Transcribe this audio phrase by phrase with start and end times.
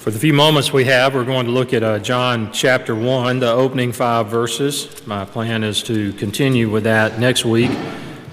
[0.00, 3.40] For the few moments we have, we're going to look at uh, John chapter 1,
[3.40, 5.06] the opening five verses.
[5.06, 7.70] My plan is to continue with that next week,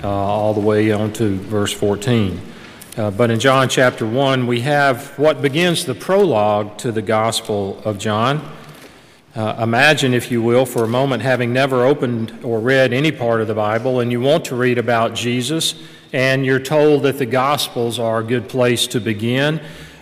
[0.01, 2.39] uh, all the way on to verse 14.
[2.95, 7.81] Uh, but in John chapter 1, we have what begins the prologue to the Gospel
[7.83, 8.49] of John.
[9.35, 13.41] Uh, imagine, if you will, for a moment, having never opened or read any part
[13.41, 15.75] of the Bible, and you want to read about Jesus,
[16.13, 19.59] and you're told that the Gospels are a good place to begin.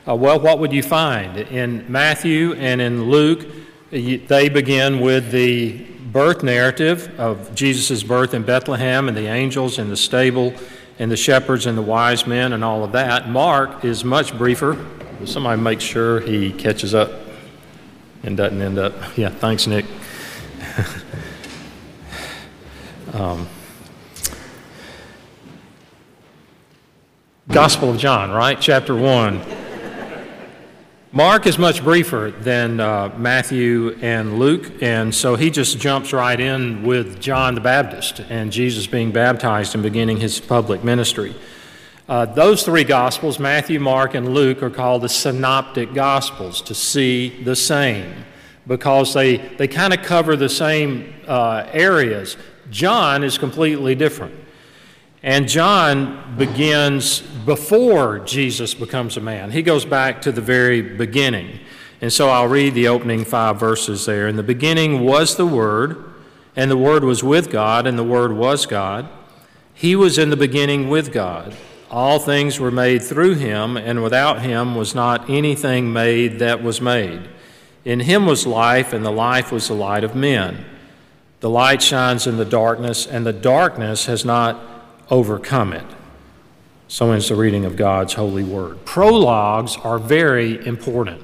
[0.08, 1.36] Uh, well, what would you find?
[1.36, 3.44] In Matthew and in Luke,
[3.90, 9.90] they begin with the birth narrative of Jesus' birth in Bethlehem and the angels in
[9.90, 10.54] the stable
[11.00, 13.30] and the shepherds and the wise men and all of that.
[13.30, 14.86] Mark is much briefer.
[15.26, 17.10] Somebody make sure he catches up
[18.22, 18.94] and doesn't end up.
[19.18, 19.86] Yeah, thanks, Nick.
[23.14, 23.48] um,
[27.48, 28.62] Gospel of John, right?
[28.62, 29.55] Chapter 1.
[31.16, 36.38] Mark is much briefer than uh, Matthew and Luke, and so he just jumps right
[36.38, 41.34] in with John the Baptist and Jesus being baptized and beginning his public ministry.
[42.10, 47.42] Uh, those three Gospels, Matthew, Mark, and Luke, are called the Synoptic Gospels, to see
[47.46, 48.26] the same,
[48.68, 52.36] because they, they kind of cover the same uh, areas.
[52.72, 54.36] John is completely different.
[55.24, 59.52] And John begins before Jesus becomes a man.
[59.52, 61.60] He goes back to the very beginning.
[62.02, 64.28] And so I'll read the opening five verses there.
[64.28, 66.04] In the beginning was the Word,
[66.56, 69.08] and the Word was with God, and the Word was God.
[69.74, 71.56] He was in the beginning with God.
[71.90, 76.82] All things were made through him, and without him was not anything made that was
[76.82, 77.30] made.
[77.86, 80.66] In him was life, and the life was the light of men.
[81.40, 84.60] The light shines in the darkness, and the darkness has not
[85.10, 85.86] overcome it.
[86.88, 88.86] So ends the reading of God's holy word.
[88.86, 91.22] Prologues are very important.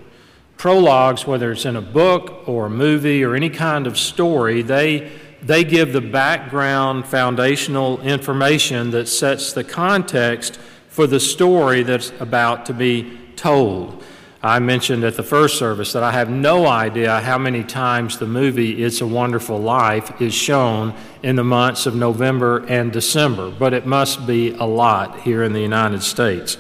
[0.58, 5.12] Prologues, whether it's in a book or a movie or any kind of story, they,
[5.42, 10.58] they give the background foundational information that sets the context
[10.88, 14.04] for the story that's about to be told.
[14.44, 18.26] I mentioned at the first service that I have no idea how many times the
[18.26, 23.72] movie It's a Wonderful Life is shown in the months of November and December, but
[23.72, 26.58] it must be a lot here in the United States.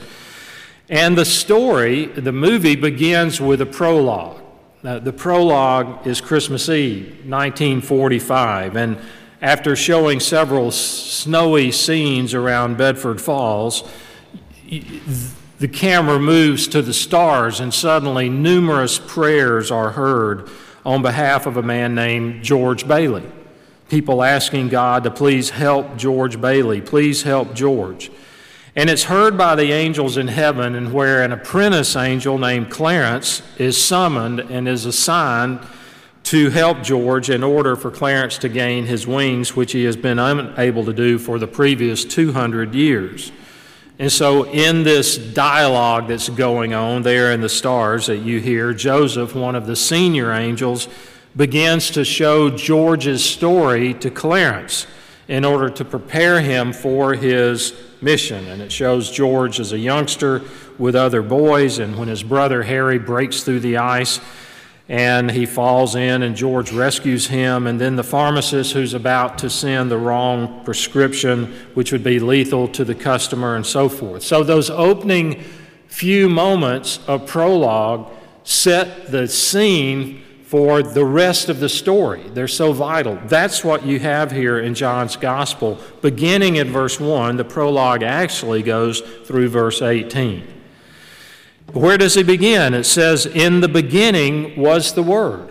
[0.89, 4.39] And the story, the movie begins with a prologue.
[4.83, 8.99] Uh, the prologue is Christmas Eve, 1945, and
[9.41, 13.89] after showing several snowy scenes around Bedford Falls,
[15.61, 20.49] the camera moves to the stars, and suddenly numerous prayers are heard
[20.83, 23.31] on behalf of a man named George Bailey.
[23.87, 28.09] People asking God to please help George Bailey, please help George.
[28.75, 33.43] And it's heard by the angels in heaven, and where an apprentice angel named Clarence
[33.59, 35.59] is summoned and is assigned
[36.23, 40.17] to help George in order for Clarence to gain his wings, which he has been
[40.17, 43.31] unable to do for the previous 200 years.
[43.99, 48.73] And so, in this dialogue that's going on there in the stars that you hear,
[48.73, 50.87] Joseph, one of the senior angels,
[51.35, 54.87] begins to show George's story to Clarence
[55.27, 58.47] in order to prepare him for his mission.
[58.47, 60.41] And it shows George as a youngster
[60.77, 64.19] with other boys, and when his brother Harry breaks through the ice,
[64.91, 67.65] and he falls in, and George rescues him.
[67.65, 72.67] And then the pharmacist who's about to send the wrong prescription, which would be lethal
[72.67, 74.21] to the customer, and so forth.
[74.21, 75.45] So, those opening
[75.87, 78.11] few moments of prologue
[78.43, 82.23] set the scene for the rest of the story.
[82.27, 83.17] They're so vital.
[83.27, 85.79] That's what you have here in John's Gospel.
[86.01, 90.60] Beginning in verse 1, the prologue actually goes through verse 18.
[91.73, 92.73] Where does he begin?
[92.73, 95.49] It says, In the beginning was the Word.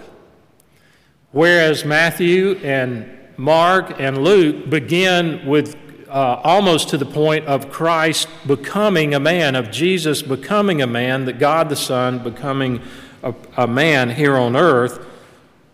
[1.32, 5.76] Whereas Matthew and Mark and Luke begin with
[6.08, 11.24] uh, almost to the point of Christ becoming a man, of Jesus becoming a man,
[11.24, 12.82] that God the Son becoming
[13.22, 15.06] a, a man here on earth,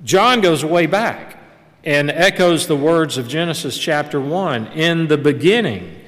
[0.04, 1.38] John goes way back
[1.82, 6.02] and echoes the words of Genesis chapter 1 In the beginning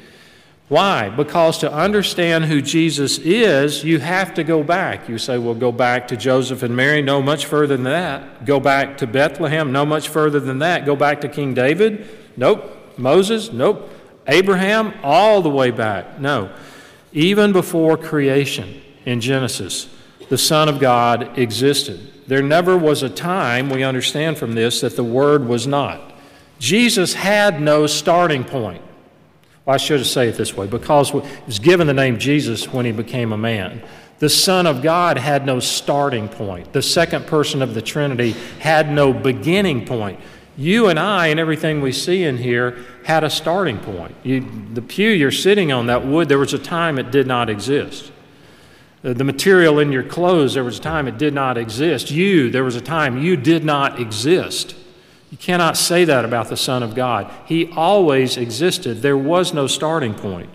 [0.68, 1.08] why?
[1.08, 5.08] Because to understand who Jesus is, you have to go back.
[5.08, 7.00] You say, well, go back to Joseph and Mary.
[7.00, 8.44] No, much further than that.
[8.44, 9.72] Go back to Bethlehem.
[9.72, 10.84] No, much further than that.
[10.84, 12.06] Go back to King David.
[12.36, 12.98] Nope.
[12.98, 13.50] Moses.
[13.50, 13.90] Nope.
[14.26, 14.92] Abraham.
[15.02, 16.20] All the way back.
[16.20, 16.54] No.
[17.14, 19.88] Even before creation in Genesis,
[20.28, 22.26] the Son of God existed.
[22.26, 26.12] There never was a time, we understand from this, that the Word was not.
[26.58, 28.82] Jesus had no starting point.
[29.68, 32.86] Well, I should say it this way because he was given the name Jesus when
[32.86, 33.82] he became a man.
[34.18, 36.72] The Son of God had no starting point.
[36.72, 38.30] The second person of the Trinity
[38.60, 40.20] had no beginning point.
[40.56, 44.14] You and I and everything we see in here had a starting point.
[44.22, 44.40] You,
[44.72, 48.10] the pew you're sitting on, that wood, there was a time it did not exist.
[49.04, 52.10] Uh, the material in your clothes, there was a time it did not exist.
[52.10, 54.74] You, there was a time you did not exist.
[55.30, 57.32] You cannot say that about the Son of God.
[57.46, 60.50] He always existed, there was no starting point.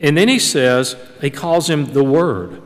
[0.00, 2.62] And then he says, he calls him the Word.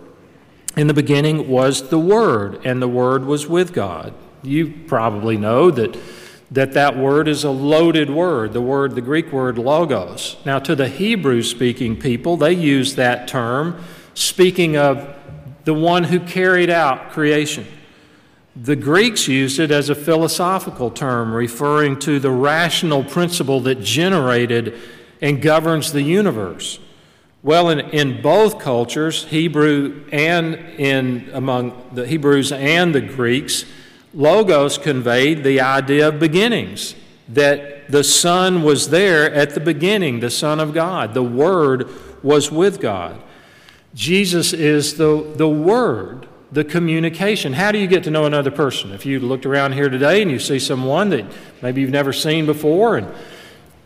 [0.76, 4.14] In the beginning was the Word, and the Word was with God.
[4.43, 5.97] You probably know that
[6.53, 10.37] that that word is a loaded word, the word, the Greek word logos.
[10.44, 13.82] Now, to the Hebrew speaking people, they use that term
[14.12, 15.17] speaking of
[15.65, 17.67] the one who carried out creation.
[18.55, 24.79] The Greeks used it as a philosophical term, referring to the rational principle that generated
[25.23, 26.79] and governs the universe.
[27.43, 33.65] Well, in, in both cultures, Hebrew and in among the Hebrews and the Greeks,
[34.15, 36.95] logos conveyed the idea of beginnings,
[37.29, 41.15] that the Son was there at the beginning, the Son of God.
[41.15, 41.89] The Word
[42.23, 43.21] was with God.
[43.95, 47.55] Jesus is the, the Word, the communication.
[47.55, 48.93] How do you get to know another person?
[48.93, 51.25] If you looked around here today and you see someone that
[51.63, 53.13] maybe you've never seen before and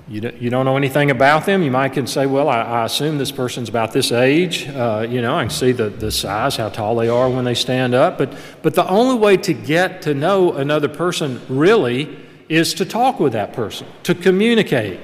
[0.09, 2.85] you don't, you don't know anything about them, you might can say, Well, I, I
[2.85, 4.69] assume this person's about this age.
[4.69, 7.55] Uh, you know, I can see the, the size, how tall they are when they
[7.55, 8.19] stand up.
[8.19, 12.19] But, but the only way to get to know another person really
[12.49, 15.01] is to talk with that person, to communicate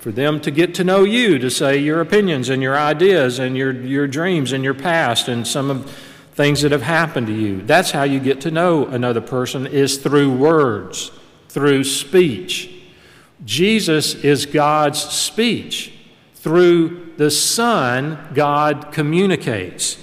[0.00, 3.56] for them to get to know you, to say your opinions and your ideas and
[3.56, 6.05] your, your dreams and your past and some of
[6.36, 7.62] things that have happened to you.
[7.62, 11.10] That's how you get to know another person is through words,
[11.48, 12.70] through speech.
[13.46, 15.94] Jesus is God's speech.
[16.34, 19.96] Through the Son, God communicates.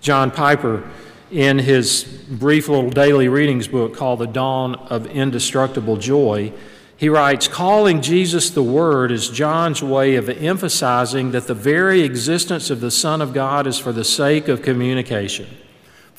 [0.00, 0.82] John Piper,
[1.30, 6.52] in his brief little daily readings book called The Dawn of Indestructible Joy,
[6.96, 12.70] he writes, Calling Jesus the Word is John's way of emphasizing that the very existence
[12.70, 15.46] of the Son of God is for the sake of communication.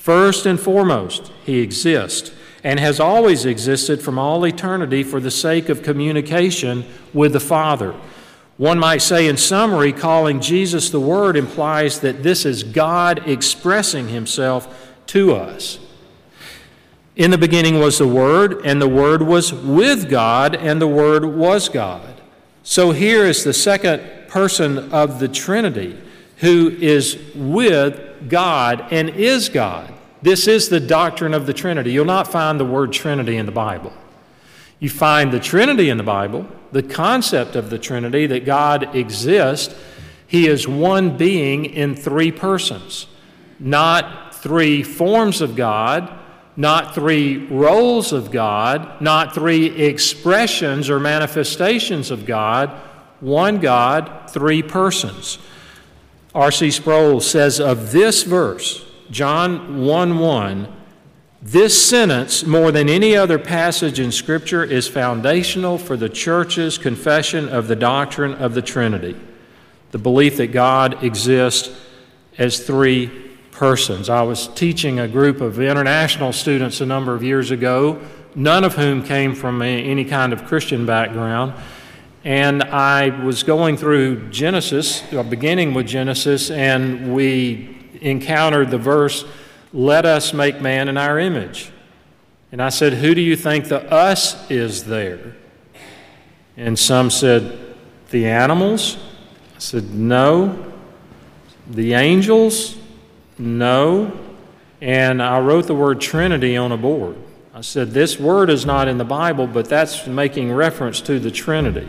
[0.08, 2.32] First and foremost, he exists
[2.64, 7.94] and has always existed from all eternity for the sake of communication with the Father.
[8.56, 14.08] One might say, in summary, calling Jesus the Word implies that this is God expressing
[14.08, 15.78] Himself to us.
[17.18, 21.26] In the beginning was the Word, and the Word was with God, and the Word
[21.26, 22.22] was God.
[22.64, 26.02] So here is the second person of the Trinity
[26.38, 29.96] who is with God and is God.
[30.22, 31.92] This is the doctrine of the Trinity.
[31.92, 33.94] You'll not find the word Trinity in the Bible.
[34.80, 39.76] You find the Trinity in the Bible, the concept of the Trinity that God exists.
[40.28, 43.08] He is one being in three persons,
[43.60, 46.12] not three forms of God,
[46.56, 52.70] not three roles of God, not three expressions or manifestations of God,
[53.20, 55.38] one God, three persons.
[56.34, 56.72] R.C.
[56.72, 60.74] Sproul says of this verse, John 1 1,
[61.42, 67.48] this sentence, more than any other passage in Scripture, is foundational for the church's confession
[67.48, 69.16] of the doctrine of the Trinity
[69.92, 71.70] the belief that God exists
[72.38, 73.08] as three
[73.52, 74.10] persons.
[74.10, 78.02] I was teaching a group of international students a number of years ago,
[78.36, 81.54] none of whom came from any kind of Christian background.
[82.24, 89.26] And I was going through Genesis, uh, beginning with Genesis, and we encountered the verse,
[89.74, 91.72] Let us make man in our image.
[92.52, 95.36] And I said, Who do you think the us is there?
[96.56, 97.76] And some said,
[98.10, 98.98] The animals?
[99.56, 100.74] I said, No.
[101.70, 102.78] The angels?
[103.38, 104.18] No.
[104.82, 107.18] And I wrote the word Trinity on a board.
[107.54, 111.32] I said, This word is not in the Bible, but that's making reference to the
[111.32, 111.88] Trinity.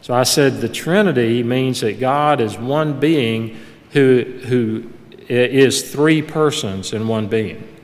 [0.00, 3.58] So I said, The Trinity means that God is one being
[3.90, 4.90] who, who
[5.28, 7.76] is three persons in one being.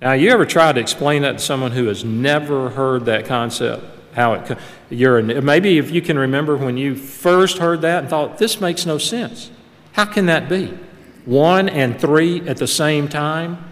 [0.00, 3.84] Now, you ever tried to explain that to someone who has never heard that concept?
[4.14, 4.58] How it
[4.90, 8.84] you're maybe if you can remember when you first heard that and thought this makes
[8.84, 9.50] no sense.
[9.92, 10.78] How can that be?
[11.24, 13.64] one and three at the same time.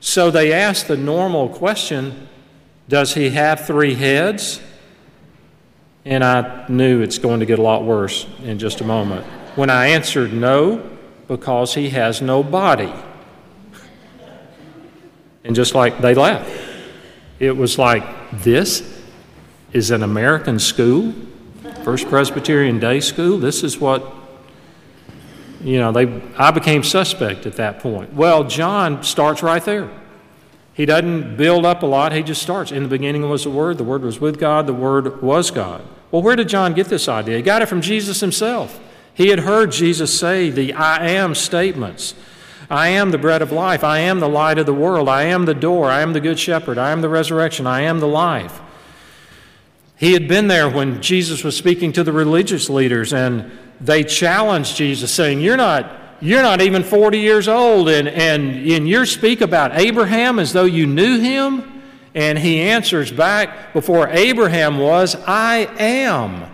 [0.00, 2.28] So they asked the normal question
[2.88, 4.60] Does he have three heads?
[6.04, 9.24] And I knew it's going to get a lot worse in just a moment.
[9.56, 10.93] When I answered no,
[11.28, 12.92] because he has no body.
[15.44, 16.50] And just like they laughed,
[17.38, 19.02] it was like, This
[19.72, 21.12] is an American school,
[21.82, 23.38] First Presbyterian Day School.
[23.38, 24.14] This is what
[25.64, 28.12] you know, they, I became suspect at that point.
[28.12, 29.90] Well, John starts right there.
[30.74, 32.70] He doesn't build up a lot, he just starts.
[32.70, 35.82] In the beginning was the Word, the Word was with God, the Word was God.
[36.10, 37.36] Well, where did John get this idea?
[37.36, 38.78] He got it from Jesus himself.
[39.14, 42.14] He had heard Jesus say the I am statements.
[42.68, 43.84] I am the bread of life.
[43.84, 45.08] I am the light of the world.
[45.08, 45.88] I am the door.
[45.90, 46.78] I am the good shepherd.
[46.78, 47.66] I am the resurrection.
[47.66, 48.60] I am the life.
[49.96, 54.76] He had been there when Jesus was speaking to the religious leaders, and they challenged
[54.76, 56.00] Jesus, saying, You're not.
[56.20, 60.64] You're not even 40 years old, and, and, and you speak about Abraham as though
[60.64, 61.82] you knew him?
[62.14, 66.53] And he answers back, Before Abraham was, I am.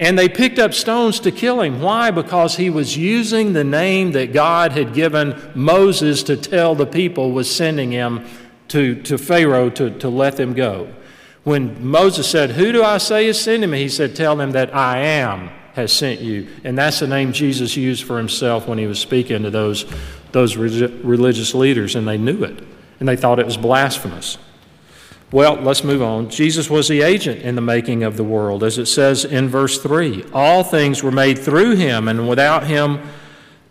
[0.00, 1.82] And they picked up stones to kill him.
[1.82, 2.10] Why?
[2.10, 7.32] Because he was using the name that God had given Moses to tell the people
[7.32, 8.26] was sending him
[8.68, 10.90] to, to Pharaoh to, to let them go.
[11.44, 13.82] When Moses said, Who do I say is sending me?
[13.82, 16.48] He said, Tell them that I am has sent you.
[16.64, 19.84] And that's the name Jesus used for himself when he was speaking to those,
[20.32, 22.64] those religious leaders, and they knew it.
[23.00, 24.38] And they thought it was blasphemous.
[25.32, 26.28] Well, let's move on.
[26.28, 29.80] Jesus was the agent in the making of the world, as it says in verse
[29.80, 30.24] 3.
[30.32, 32.98] All things were made through him, and without him,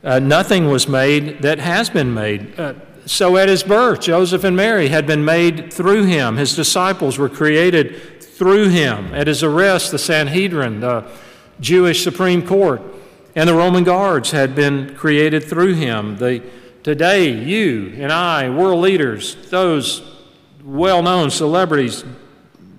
[0.01, 2.57] uh, nothing was made that has been made.
[2.57, 2.75] Uh,
[3.05, 6.37] so at his birth, Joseph and Mary had been made through him.
[6.37, 9.13] His disciples were created through him.
[9.13, 11.05] At his arrest, the Sanhedrin, the
[11.59, 12.81] Jewish Supreme Court,
[13.35, 16.15] and the Roman guards had been created through him.
[16.15, 16.41] The,
[16.83, 20.08] today, you and I, world leaders, those
[20.63, 22.03] well known celebrities,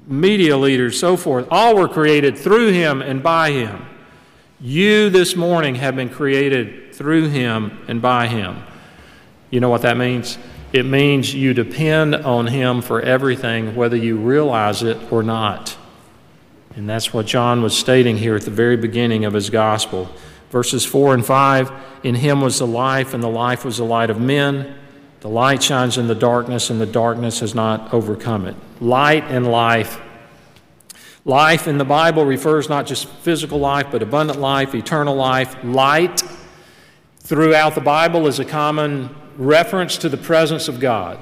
[0.07, 3.87] media leaders, so forth, all were created through him and by him.
[4.61, 8.63] You this morning have been created through him and by him.
[9.51, 10.39] You know what that means?
[10.73, 15.77] It means you depend on him for everything, whether you realize it or not.
[16.77, 20.09] And that's what John was stating here at the very beginning of his gospel.
[20.51, 21.73] Verses 4 and 5
[22.05, 24.77] In him was the life, and the life was the light of men.
[25.21, 28.57] The light shines in the darkness, and the darkness has not overcome it.
[28.81, 30.01] Light and life.
[31.27, 35.55] Life in the Bible refers not just physical life, but abundant life, eternal life.
[35.63, 36.23] Light
[37.19, 41.19] throughout the Bible is a common reference to the presence of God.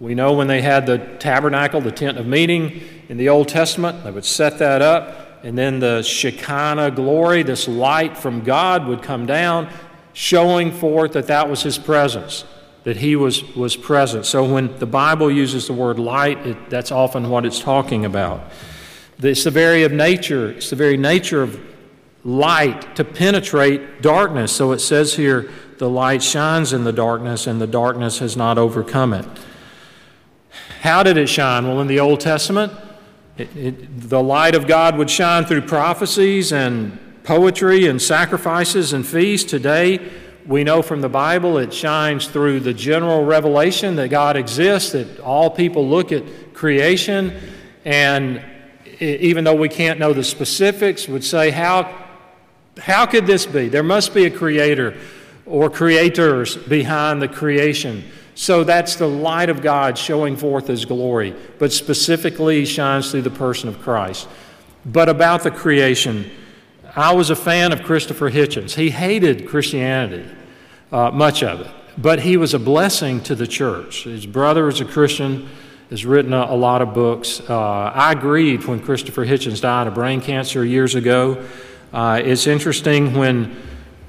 [0.00, 4.02] We know when they had the tabernacle, the tent of meeting in the Old Testament,
[4.02, 9.02] they would set that up, and then the Shekinah glory, this light from God, would
[9.02, 9.68] come down,
[10.12, 12.44] showing forth that that was His presence
[12.88, 14.24] that he was, was present.
[14.24, 18.50] So when the Bible uses the word light, it, that's often what it's talking about.
[19.18, 21.60] It's the very of nature, it's the very nature of
[22.24, 24.52] light to penetrate darkness.
[24.56, 28.56] So it says here, the light shines in the darkness, and the darkness has not
[28.56, 29.26] overcome it.
[30.80, 31.68] How did it shine?
[31.68, 32.72] Well, in the Old Testament,
[33.36, 39.06] it, it, the light of God would shine through prophecies and poetry and sacrifices and
[39.06, 39.50] feasts.
[39.50, 40.10] Today,
[40.48, 45.20] we know from the Bible it shines through the general revelation that God exists, that
[45.20, 47.38] all people look at creation,
[47.84, 48.42] and
[48.98, 51.94] even though we can't know the specifics, would say, How,
[52.78, 53.68] how could this be?
[53.68, 54.96] There must be a creator
[55.44, 58.04] or creators behind the creation.
[58.34, 63.30] So that's the light of God showing forth His glory, but specifically shines through the
[63.30, 64.26] person of Christ.
[64.86, 66.30] But about the creation,
[66.96, 68.76] I was a fan of Christopher Hitchens.
[68.76, 70.36] He hated Christianity
[70.92, 71.70] uh, much of it.
[71.96, 74.04] But he was a blessing to the church.
[74.04, 75.48] His brother is a Christian,
[75.90, 77.40] has written a, a lot of books.
[77.40, 81.44] Uh, I grieved when Christopher Hitchens died of brain cancer years ago.
[81.92, 83.56] Uh, it's interesting when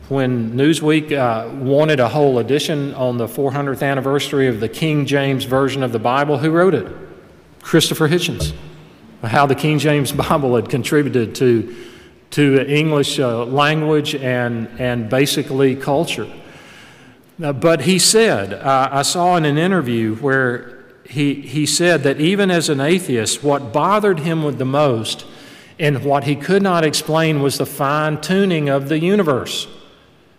[0.09, 5.43] when Newsweek uh, wanted a whole edition on the 400th anniversary of the King James
[5.43, 6.91] Version of the Bible, who wrote it?
[7.61, 8.53] Christopher Hitchens.
[9.21, 11.75] How the King James Bible had contributed to,
[12.31, 16.27] to English uh, language and, and basically culture.
[17.41, 22.19] Uh, but he said, uh, I saw in an interview where he, he said that
[22.19, 25.25] even as an atheist, what bothered him with the most
[25.79, 29.67] and what he could not explain was the fine tuning of the universe.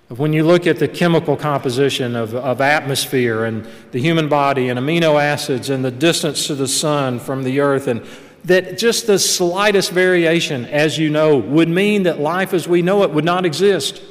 [0.08, 4.78] When you look at the chemical composition of, of atmosphere and the human body and
[4.78, 8.04] amino acids and the distance to the sun from the earth, and
[8.44, 13.04] that just the slightest variation, as you know, would mean that life as we know
[13.04, 14.02] it would not exist.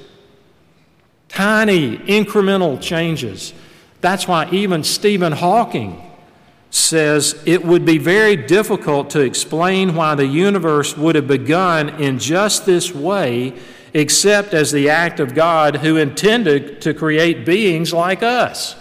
[1.40, 3.54] Tiny incremental changes.
[4.02, 6.02] That's why even Stephen Hawking
[6.70, 12.20] says it would be very difficult to explain why the universe would have begun in
[12.20, 13.54] just this way,
[13.94, 18.76] except as the act of God who intended to create beings like us.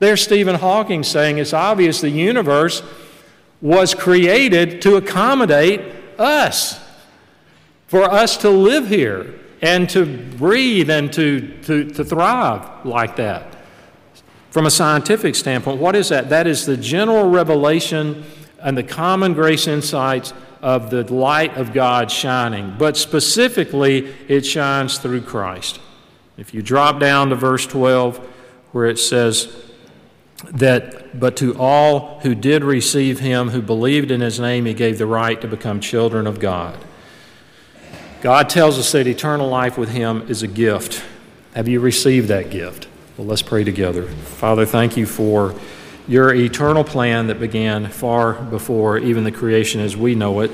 [0.00, 2.82] There's Stephen Hawking saying it's obvious the universe
[3.62, 5.82] was created to accommodate
[6.18, 6.80] us,
[7.86, 10.04] for us to live here and to
[10.36, 13.56] breathe and to, to, to thrive like that.
[14.50, 16.28] From a scientific standpoint, what is that?
[16.28, 18.24] That is the general revelation
[18.60, 20.32] and the common grace insights
[20.62, 22.74] of the light of God shining.
[22.78, 25.80] But specifically, it shines through Christ.
[26.36, 28.18] If you drop down to verse 12,
[28.72, 29.64] where it says,
[30.52, 34.98] that but to all who did receive him who believed in his name he gave
[34.98, 36.76] the right to become children of god
[38.24, 41.04] god tells us that eternal life with him is a gift.
[41.54, 42.88] Have you received that gift?
[43.18, 44.04] Well let's pray together.
[44.04, 45.54] Father thank you for
[46.08, 50.50] your eternal plan that began far before even the creation as we know it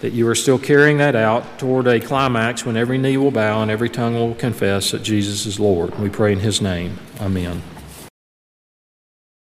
[0.00, 3.62] that you are still carrying that out toward a climax when every knee will bow
[3.62, 5.96] and every tongue will confess that jesus is lord.
[6.00, 6.98] We pray in his name.
[7.20, 7.62] Amen